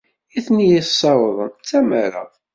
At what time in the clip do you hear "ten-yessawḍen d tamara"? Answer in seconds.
0.45-2.23